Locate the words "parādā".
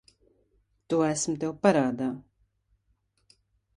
1.67-2.07